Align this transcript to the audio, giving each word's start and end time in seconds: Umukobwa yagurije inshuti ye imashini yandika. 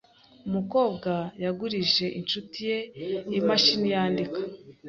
Umukobwa 0.47 1.11
yagurije 1.43 2.05
inshuti 2.19 2.57
ye 2.69 2.77
imashini 3.37 3.87
yandika. 3.95 4.39